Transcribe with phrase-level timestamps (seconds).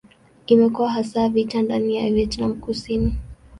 [0.47, 3.15] Ilikuwa hasa vita ndani ya Vietnam Kusini.